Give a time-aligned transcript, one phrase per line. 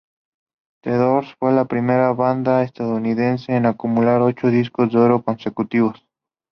[0.81, 6.03] The Doors fue la primera banda estadounidense en acumular ocho discos de oro consecutivos.